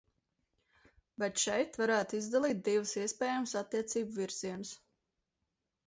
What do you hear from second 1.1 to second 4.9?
Bet šeit varētu izdalīt divus iespējamus attiecību virzienus.